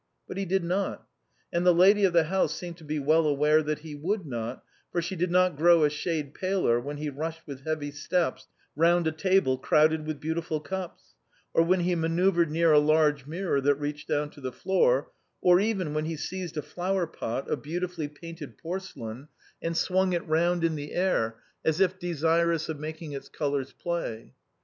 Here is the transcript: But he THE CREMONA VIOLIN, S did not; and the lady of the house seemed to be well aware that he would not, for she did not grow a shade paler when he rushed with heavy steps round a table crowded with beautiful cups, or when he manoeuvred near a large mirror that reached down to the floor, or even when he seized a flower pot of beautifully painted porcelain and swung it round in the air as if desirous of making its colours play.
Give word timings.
But 0.27 0.37
he 0.37 0.45
THE 0.45 0.57
CREMONA 0.57 0.67
VIOLIN, 0.73 0.87
S 0.93 0.93
did 0.93 0.93
not; 0.99 1.07
and 1.53 1.65
the 1.67 1.75
lady 1.79 2.05
of 2.05 2.13
the 2.13 2.23
house 2.23 2.55
seemed 2.55 2.75
to 2.77 2.83
be 2.83 2.97
well 2.97 3.27
aware 3.27 3.61
that 3.61 3.79
he 3.81 3.93
would 3.93 4.25
not, 4.25 4.63
for 4.91 4.99
she 4.99 5.15
did 5.15 5.29
not 5.29 5.55
grow 5.55 5.83
a 5.83 5.91
shade 5.91 6.33
paler 6.33 6.79
when 6.79 6.97
he 6.97 7.11
rushed 7.11 7.45
with 7.45 7.65
heavy 7.65 7.91
steps 7.91 8.47
round 8.75 9.05
a 9.05 9.11
table 9.11 9.59
crowded 9.59 10.07
with 10.07 10.19
beautiful 10.19 10.59
cups, 10.59 11.13
or 11.53 11.61
when 11.61 11.81
he 11.81 11.93
manoeuvred 11.93 12.49
near 12.49 12.71
a 12.71 12.79
large 12.79 13.27
mirror 13.27 13.61
that 13.61 13.75
reached 13.75 14.07
down 14.07 14.31
to 14.31 14.41
the 14.41 14.51
floor, 14.51 15.11
or 15.39 15.59
even 15.59 15.93
when 15.93 16.05
he 16.05 16.15
seized 16.17 16.57
a 16.57 16.63
flower 16.63 17.05
pot 17.05 17.47
of 17.47 17.61
beautifully 17.61 18.07
painted 18.07 18.57
porcelain 18.57 19.27
and 19.61 19.77
swung 19.77 20.13
it 20.13 20.25
round 20.27 20.63
in 20.63 20.73
the 20.73 20.93
air 20.93 21.39
as 21.63 21.79
if 21.79 21.99
desirous 21.99 22.67
of 22.69 22.79
making 22.79 23.11
its 23.11 23.29
colours 23.29 23.71
play. 23.73 24.33